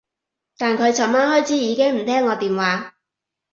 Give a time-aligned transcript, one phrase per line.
[0.57, 2.95] 但佢噚晚開始已經唔聽我電話